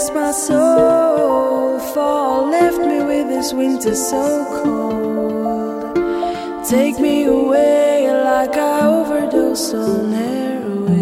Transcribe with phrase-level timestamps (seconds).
[0.00, 1.78] Left my soul.
[1.92, 5.94] Fall left me with this winter so cold.
[6.66, 11.00] Take me away like I overdosed on heroin.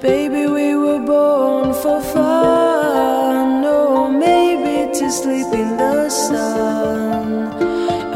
[0.00, 3.64] Baby, we were born for fun.
[3.64, 7.52] Or maybe to sleep in the sun.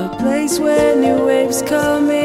[0.07, 2.20] A place where new waves come in,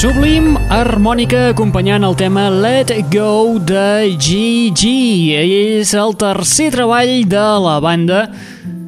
[0.00, 4.92] Sublim harmònica acompanyant el tema Let Go de GG.
[5.36, 8.22] És el tercer treball de la banda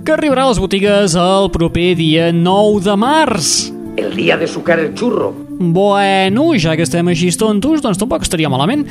[0.06, 3.52] que arribarà a les botigues el proper dia 9 de març.
[4.00, 5.34] El día de sucar el churro.
[5.60, 8.88] Bueno, ja que estem així tontos, doncs tampoc estaria malament.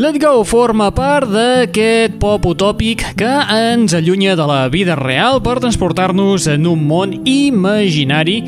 [0.00, 5.60] Let Go forma part d'aquest pop utòpic que ens allunya de la vida real per
[5.60, 8.46] transportar-nos en un món imaginari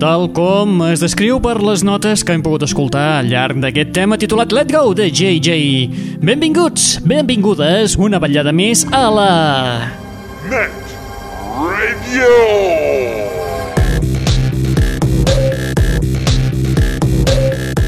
[0.00, 4.18] tal com es descriu per les notes que hem pogut escoltar al llarg d'aquest tema
[4.20, 6.18] titulat Let Go de JJ.
[6.24, 9.30] Benvinguts, benvingudes una vetllada més a la...
[10.50, 10.80] Net
[11.54, 12.32] Radio.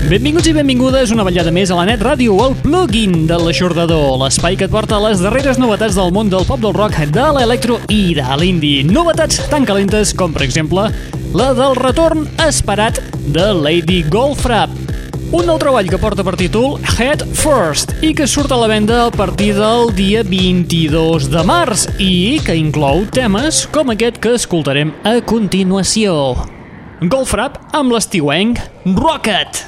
[0.06, 4.54] Benvinguts i benvingudes una vetllada més a la Net Ràdio, el plugin de l'aixordador, l'espai
[4.54, 8.14] que et porta les darreres novetats del món del pop del rock, de l'electro i
[8.14, 8.84] de l'indie.
[8.86, 10.86] Novetats tan calentes com, per exemple,
[11.36, 12.96] la del retorn esperat
[13.34, 14.70] de Lady Goldfrapp.
[15.36, 19.02] Un nou treball que porta per títol Head First i que surt a la venda
[19.04, 24.94] a partir del dia 22 de març i que inclou temes com aquest que escoltarem
[25.04, 26.36] a continuació.
[27.02, 28.62] Goldfrapp amb l'estiuenc
[28.96, 29.66] Rocket.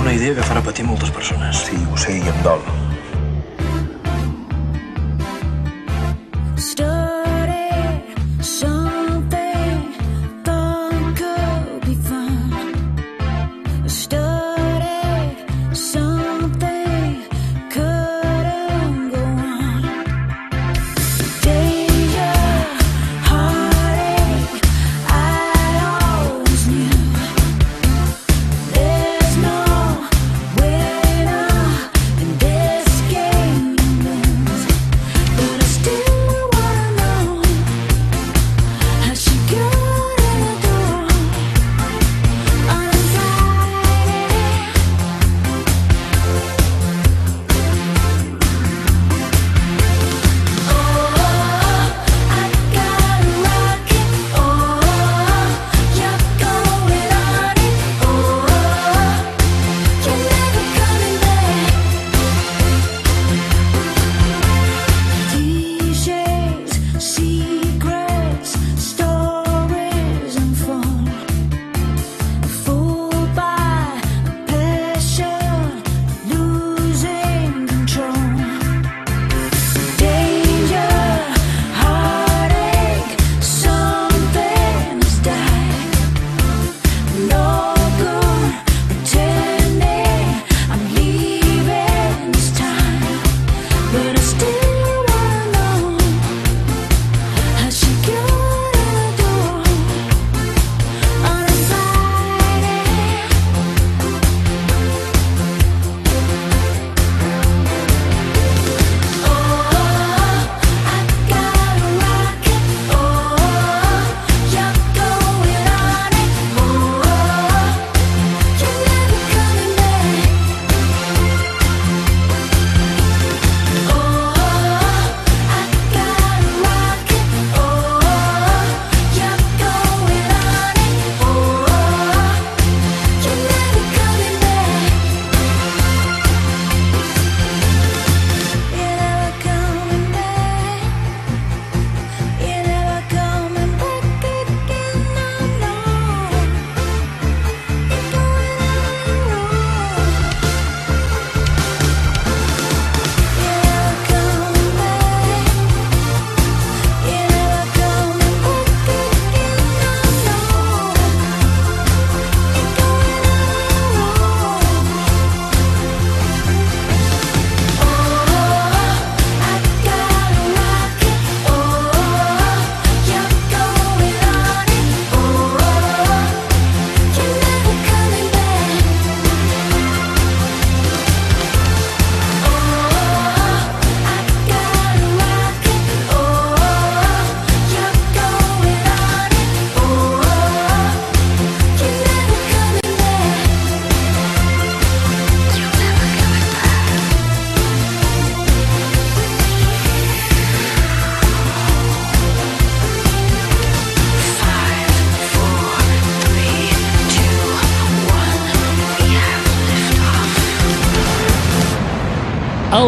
[0.00, 1.68] Una idea que farà patir moltes persones.
[1.68, 2.64] Sí, ho sé i em dol.
[6.60, 6.99] Started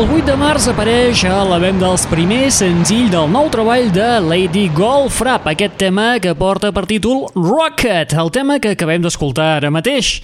[0.02, 4.06] El 8 de març apareix a la venda els primers senzill del nou treball de
[4.24, 9.70] Lady Goldfrapp, aquest tema que porta per títol Rocket, el tema que acabem d'escoltar ara
[9.70, 10.16] mateix.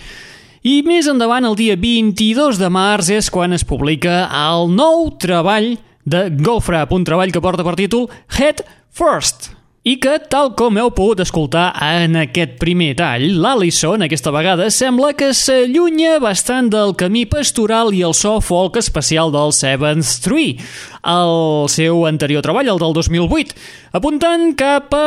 [0.67, 5.77] I més endavant, el dia 22 de març, és quan es publica el nou treball
[6.03, 9.53] de Goldfrapp, un treball que porta per títol Head First
[9.87, 15.13] i que, tal com heu pogut escoltar en aquest primer tall, l'Alison, aquesta vegada, sembla
[15.17, 20.59] que s'allunya bastant del camí pastoral i el so folk especial del Seventh Tree,
[21.07, 23.55] el seu anterior treball, el del 2008,
[23.95, 25.05] apuntant cap a,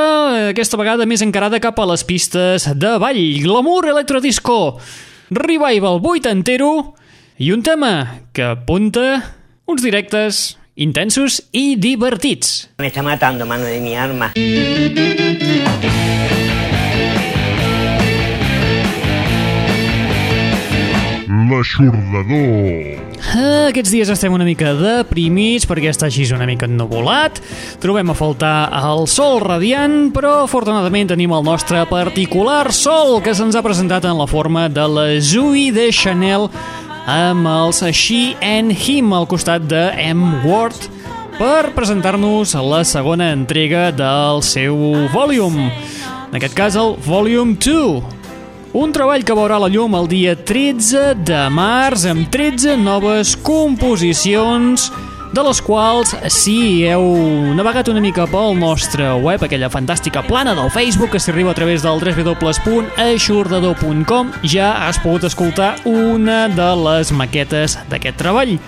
[0.54, 4.80] aquesta vegada més encarada cap a les pistes de ball, glamour electrodisco,
[5.36, 6.72] revival vuitantero
[7.44, 9.20] i un tema que apunta
[9.68, 12.70] uns directes intensos i divertits.
[12.80, 14.32] Me está matando, mano de mi arma.
[21.72, 23.00] L'aixordador.
[23.32, 27.40] Ah, Aquests dies estem una mica deprimits perquè està així una mica ennuvolat.
[27.84, 33.56] Trobem a faltar el sol radiant, però afortunadament tenim el nostre particular sol que se'ns
[33.56, 36.50] ha presentat en la forma de la Zooey de Chanel
[37.10, 40.42] amb els She and Him al costat de M.
[40.46, 40.78] Ward
[41.38, 44.78] per presentar-nos la segona entrega del seu
[45.14, 45.72] Volume.
[46.30, 48.20] En aquest cas, el Volume 2.
[48.78, 54.92] Un treball que veurà la llum el dia 13 de març amb 13 noves composicions
[55.32, 57.06] de les quals, si heu
[57.56, 61.82] navegat una mica pel nostre web, aquella fantàstica plana del Facebook que s'arriba a través
[61.86, 68.60] del www.aixordador.com, ja has pogut escoltar una de les maquetes d'aquest treball.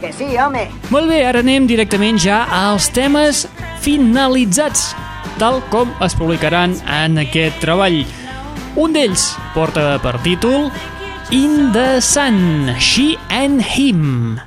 [0.00, 0.68] Que sí, home.
[0.94, 3.48] Molt bé, ara anem directament ja als temes
[3.82, 4.94] finalitzats,
[5.40, 8.04] tal com es publicaran en aquest treball.
[8.78, 10.70] Un d'ells porta per títol
[11.34, 14.38] In the Sun, She and Him.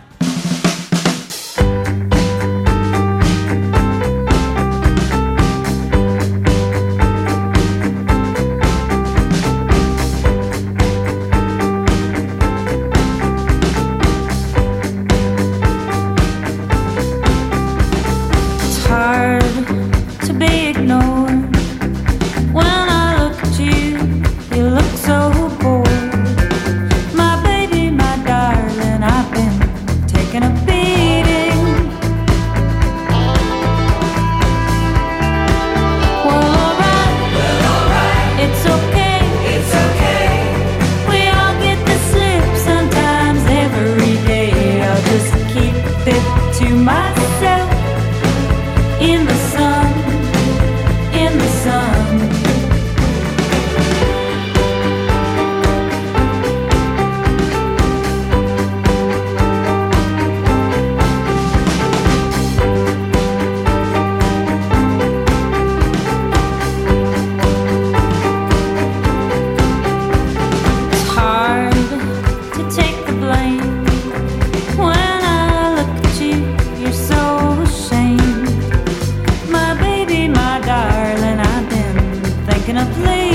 [82.68, 83.27] Can I play?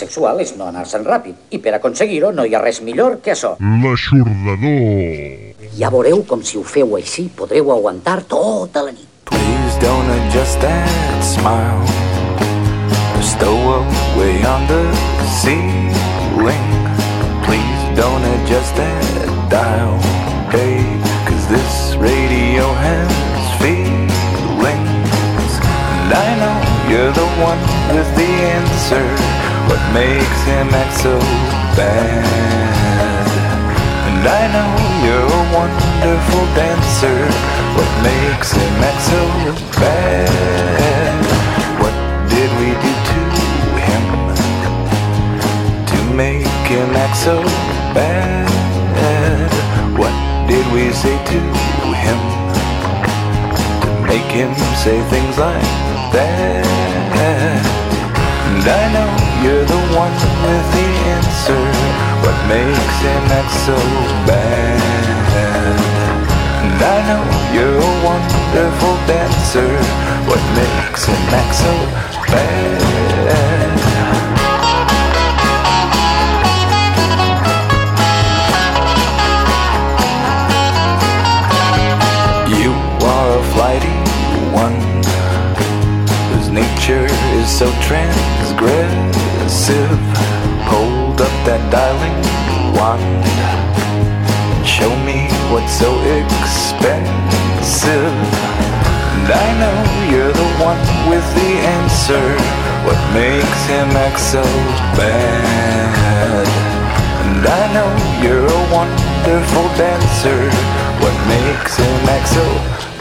[0.00, 3.54] Sexual és no anar-se'n ràpid, i per aconseguir-ho no hi ha res millor que això.
[3.84, 5.70] L'aixordador.
[5.78, 9.08] Ja veureu com si ho feu així podreu aguantar tota la nit.
[9.30, 12.00] Please don't adjust that smile.
[15.40, 16.68] ceiling.
[17.46, 19.00] Please don't adjust that
[19.48, 19.96] dial,
[20.52, 20.84] hey,
[21.24, 23.10] cause this radio has
[23.62, 25.52] feelings.
[26.04, 26.58] And I know
[26.90, 27.62] you're the one
[27.96, 29.49] with the answer.
[29.70, 31.16] What makes him act so
[31.78, 32.26] bad?
[34.10, 34.70] And I know
[35.06, 37.18] you're a wonderful dancer.
[37.78, 39.22] What makes him act so
[39.78, 41.22] bad?
[41.78, 41.94] What
[42.28, 43.20] did we do to
[43.86, 44.04] him
[45.86, 47.40] to make him act so
[47.94, 48.50] bad?
[49.96, 50.14] What
[50.48, 51.40] did we say to
[52.02, 52.20] him
[53.82, 55.62] to make him say things like
[56.10, 57.29] that?
[58.60, 59.08] And I know
[59.42, 60.12] you're the one
[60.44, 61.64] with the answer.
[62.20, 63.76] What makes him act so
[64.28, 65.80] bad?
[66.60, 67.24] And I know
[67.54, 69.72] you're a wonderful dancer.
[70.28, 71.72] What makes him act so
[72.30, 74.19] bad?
[87.60, 90.00] So transgressive.
[90.72, 92.16] Hold up that dialing
[92.72, 93.04] wand.
[94.64, 98.16] Show me what's so expensive.
[99.12, 99.76] And I know
[100.08, 102.24] you're the one with the answer.
[102.88, 104.40] What makes him act so
[104.96, 106.48] bad?
[107.28, 107.92] And I know
[108.24, 110.48] you're a wonderful dancer.
[111.04, 112.40] What makes him act so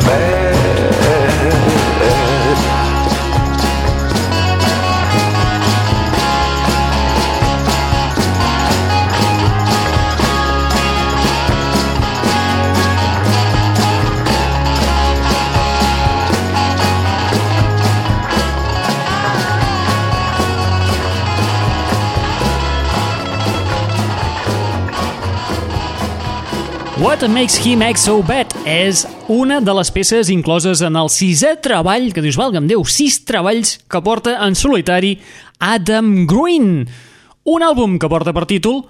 [0.04, 1.69] bad?
[27.00, 31.54] What Makes Him Act So Bad és una de les peces incloses en el sisè
[31.64, 35.14] treball, que dius, valga'm Déu, sis treballs que porta en solitari
[35.64, 36.90] Adam Green.
[37.48, 38.82] Un àlbum que porta per títol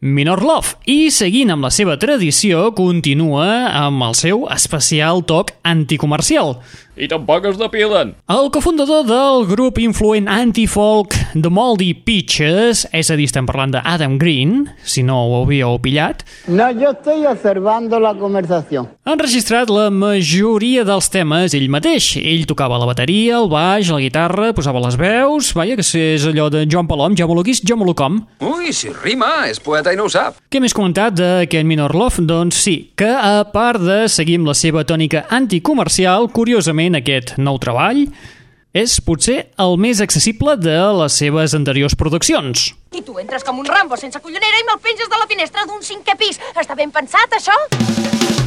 [0.00, 0.78] Minor Love.
[0.88, 6.62] I seguint amb la seva tradició, continua amb el seu especial toc anticomercial.
[6.98, 8.14] I tampoc es depilen.
[8.28, 14.16] El cofundador del grup influent anti-folk The Moldy Peaches, és a dir, estem parlant d'Adam
[14.18, 18.88] Green, si no ho havíeu pillat, No, yo estoy observando la conversación.
[19.04, 22.16] ha enregistrat la majoria dels temes ell mateix.
[22.18, 25.52] Ell tocava la bateria, el baix, la guitarra, posava les veus...
[25.54, 28.18] Vaja, que és allò de Joan Palom, ja me lo quis, jo me lo com.
[28.42, 30.36] Ui, si rima, és poeta i no ho sap.
[30.50, 32.24] Què més comentat d'aquest Minor Love?
[32.28, 37.58] Doncs sí, que a part de seguir amb la seva tònica anticomercial, curiosament aquest nou
[37.60, 38.06] treball
[38.76, 42.70] és potser el més accessible de les seves anteriors produccions.
[42.94, 45.84] I tu entres com un rambo sense collonera i me'l penges de la finestra d'un
[45.84, 46.40] cinquè pis.
[46.54, 48.37] Està ben pensat, això?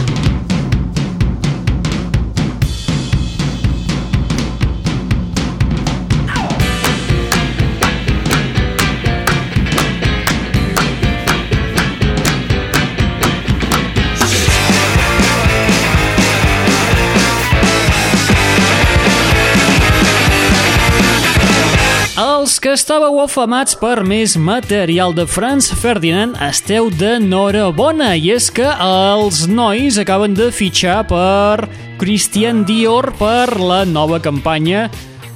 [22.41, 28.65] Els que estàveu afamats per més material de Franz Ferdinand esteu d'enhorabona i és que
[28.81, 31.67] els nois acaben de fitxar per
[32.01, 34.87] Christian Dior per la nova campanya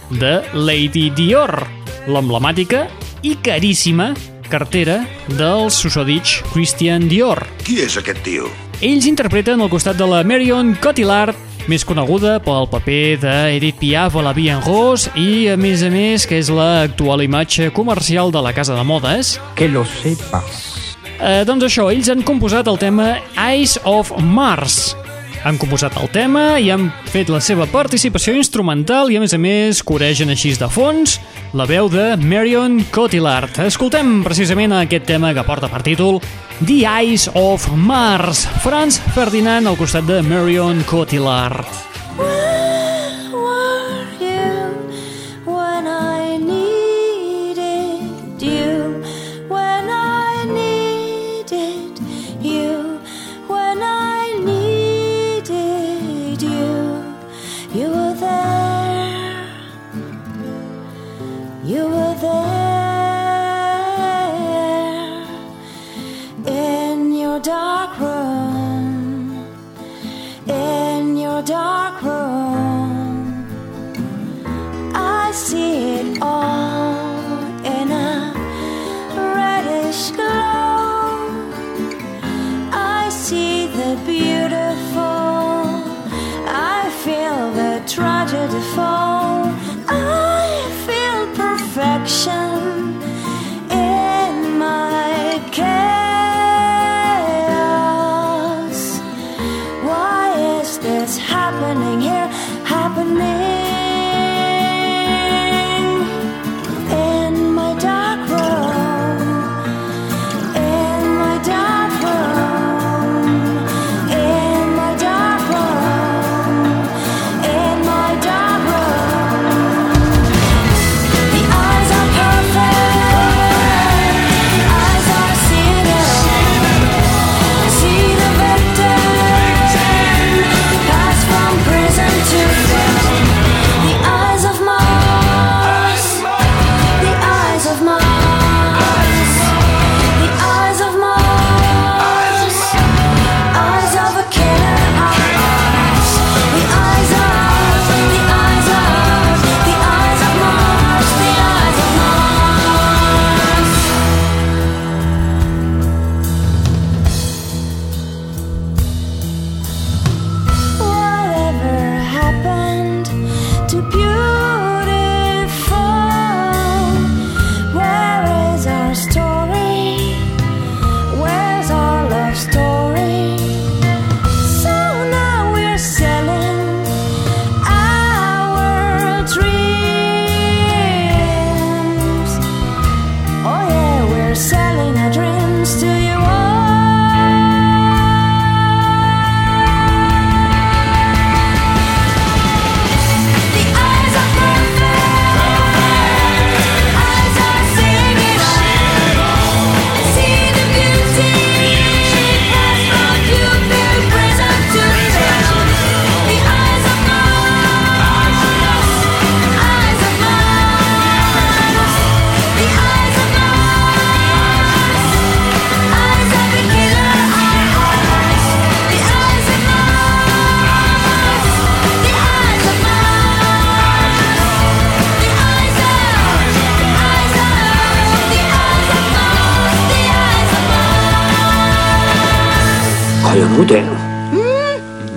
[0.10, 1.54] de Lady Dior,
[2.10, 2.88] l'emblemàtica
[3.22, 4.16] i caríssima
[4.50, 5.04] cartera
[5.38, 7.44] del susodich Christian Dior.
[7.68, 8.50] Qui és aquest tio?
[8.82, 11.38] Ells interpreten al costat de la Marion Cotillard,
[11.72, 15.90] més coneguda pel paper d'Edith Piaf a la Vie en Rose i, a més a
[15.94, 19.36] més, que és l'actual imatge comercial de la casa de modes.
[19.58, 20.62] Que lo sepas.
[21.16, 24.94] Eh, doncs això, ells han composat el tema Eyes of Mars.
[25.46, 29.40] Han composat el tema i han fet la seva participació instrumental i, a més a
[29.42, 31.20] més, coregen així de fons
[31.56, 33.62] la veu de Marion Cotillard.
[33.64, 36.18] Escoltem precisament aquest tema que porta per títol
[36.66, 38.48] The Eyes of Mars.
[38.66, 41.70] Franz Ferdinand al costat de Marion Cotillard.
[42.18, 42.55] Where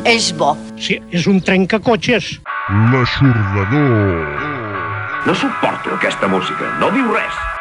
[0.08, 0.54] és bo.
[0.80, 2.38] Sí, és un trencacotxes.
[2.92, 4.24] L'aixordador.
[5.26, 7.57] No suporto aquesta música, no diu res.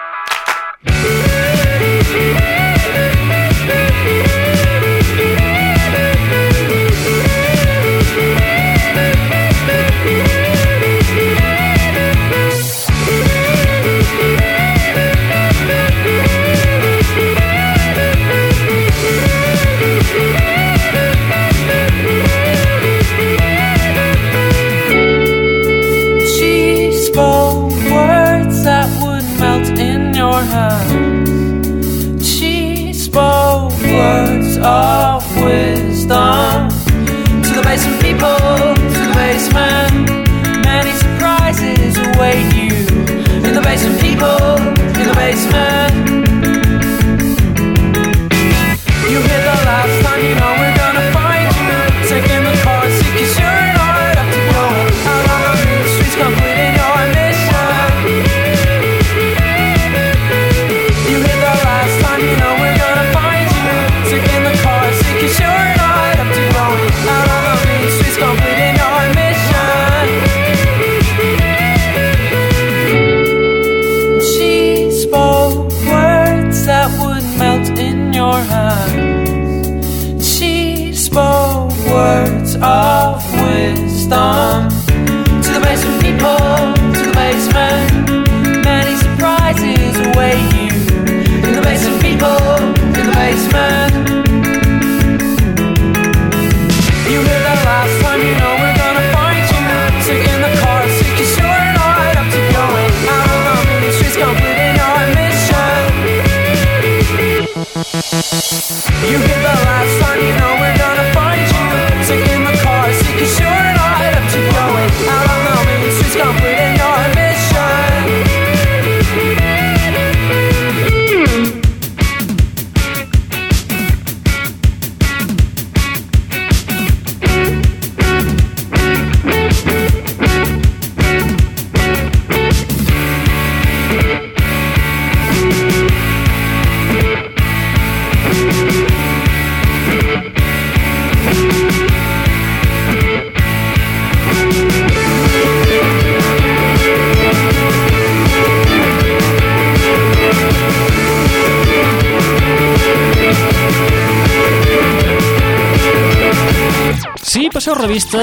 [109.06, 109.37] You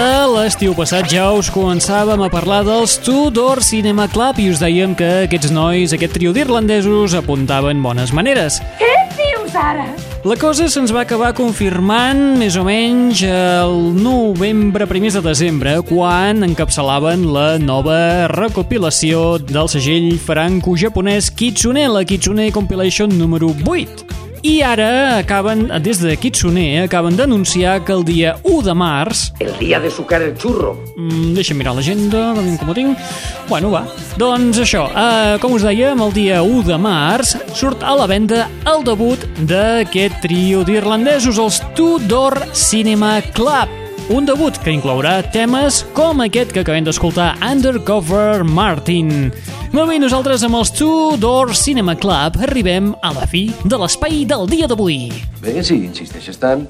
[0.05, 4.95] revista, l'estiu passat ja us començàvem a parlar dels Tudor Cinema Club i us dèiem
[4.95, 8.61] que aquests nois, aquest trio d'irlandesos, apuntaven bones maneres.
[8.79, 9.87] Què dius ara?
[10.25, 16.45] La cosa se'ns va acabar confirmant més o menys el novembre, primers de desembre, quan
[16.45, 24.23] encapçalaven la nova recopilació del segell franco-japonès Kitsune, la Kitsune Compilation número 8.
[24.44, 29.22] I ara acaben, des de Kitsune, acaben d'anunciar que el dia 1 de març...
[29.40, 30.74] El dia de sucar el xurro.
[30.98, 33.07] Mm, deixa'm mirar l'agenda, com, com ho tinc.
[33.48, 33.87] Bueno, va.
[34.20, 38.44] Doncs això, eh, com us dèiem, el dia 1 de març surt a la venda
[38.68, 43.84] el debut d'aquest trio d'irlandesos, els Tudor Cinema Club.
[44.12, 49.31] Un debut que inclourà temes com aquest que acabem d'escoltar, Undercover Martin.
[49.73, 54.45] Molt bé, nosaltres amb els Tudor Cinema Club arribem a la fi de l'espai del
[54.53, 55.09] dia d'avui.
[55.40, 56.69] Bé, si insisteixes tant.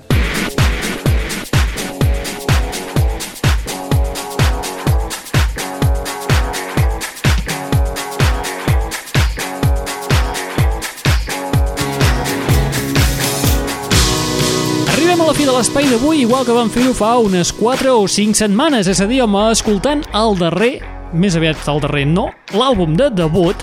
[15.45, 19.03] Fi de l'espai d'avui, igual que vam fer-ho fa unes 4 o 5 setmanes, és
[19.05, 20.79] a dir, home, escoltant el darrer,
[21.13, 23.61] més aviat el darrer no, l'àlbum de debut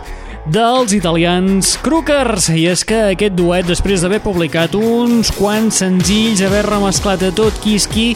[0.53, 2.51] dels italians Crookers.
[2.53, 7.57] I és que aquest duet, després d'haver publicat uns quants senzills, haver remesclat a tot
[7.65, 8.11] qui és qui,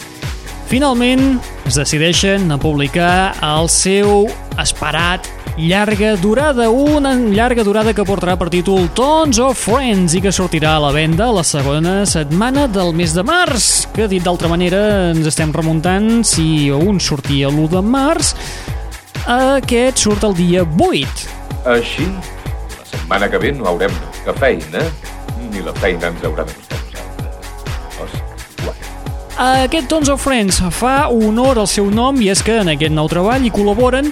[0.70, 4.28] finalment es decideixen a publicar el seu
[4.62, 5.26] esperat
[5.56, 10.74] llarga durada, una llarga durada que portarà per títol Tons of Friends i que sortirà
[10.76, 15.26] a la venda la segona setmana del mes de març, que dit d'altra manera ens
[15.26, 18.34] estem remuntant si un sortia l'1 de març,
[19.24, 21.26] aquest surt el dia 8.
[21.72, 23.92] Així, la setmana que ve no haurem
[24.24, 24.84] que feina,
[25.48, 26.76] ni la feina ens haurà de costar
[29.36, 33.04] Aquest Tons of Friends fa honor al seu nom i és que en aquest nou
[33.12, 34.08] treball hi col·laboren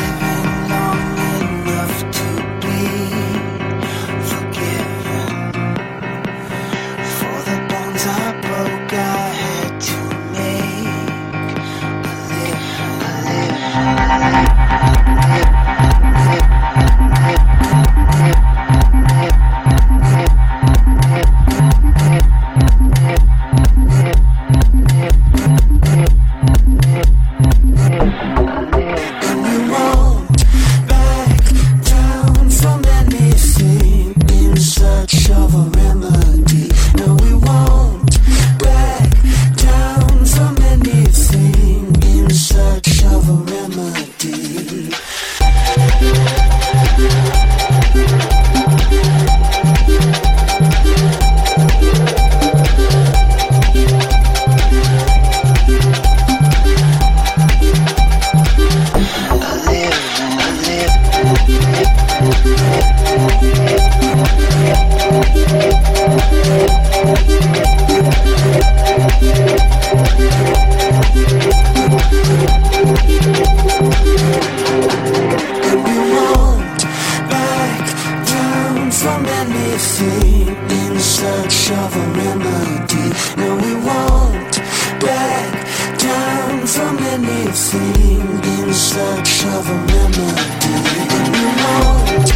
[79.04, 83.08] from anything in search of a remedy.
[83.36, 84.56] No, we won't
[85.04, 85.52] back
[86.00, 88.22] down from anything
[88.60, 90.76] in search of a remedy.
[91.16, 92.30] And we won't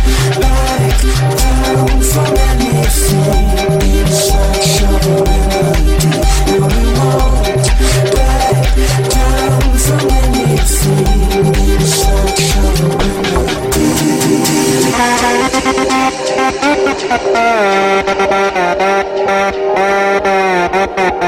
[0.44, 1.02] back
[1.40, 3.48] down from anything
[4.00, 5.47] in search of a remedy.
[16.50, 16.82] Thank
[21.22, 21.27] you.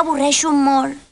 [0.00, 1.09] M'avorreixo molt.